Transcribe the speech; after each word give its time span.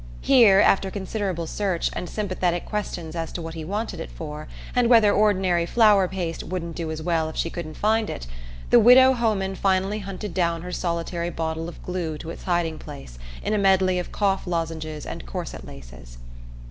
Here, 0.21 0.59
after 0.59 0.89
considerable 0.89 1.45
search, 1.45 1.91
and 1.93 2.09
sympathetic 2.09 2.65
questions 2.65 3.15
as 3.15 3.31
to 3.33 3.41
what 3.43 3.53
he 3.53 3.63
wanted 3.63 3.99
it 3.99 4.09
for, 4.09 4.47
and 4.75 4.89
whether 4.89 5.13
ordinary 5.13 5.67
flour 5.67 6.07
paste 6.07 6.43
wouldn't 6.43 6.75
do 6.75 6.89
as 6.89 7.03
well 7.03 7.29
if 7.29 7.35
she 7.35 7.51
couldn't 7.51 7.77
find 7.77 8.09
it, 8.09 8.25
the 8.71 8.79
widow 8.79 9.13
Homan 9.13 9.53
finally 9.53 9.99
hunted 9.99 10.33
down 10.33 10.63
her 10.63 10.71
solitary 10.71 11.29
bottle 11.29 11.69
of 11.69 11.83
glue 11.83 12.17
to 12.17 12.31
its 12.31 12.45
hiding 12.45 12.79
place 12.79 13.19
in 13.43 13.53
a 13.53 13.59
medley 13.59 13.99
of 13.99 14.11
cough 14.11 14.47
lozenges 14.47 15.05
and 15.05 15.27
corset 15.27 15.67
laces. 15.67 16.17